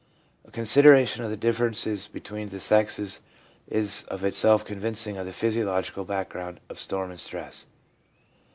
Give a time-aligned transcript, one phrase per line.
[0.45, 3.21] A consideration of the differences between the sexes
[3.67, 7.67] is of itself convincing of the physiological background of storm and stress.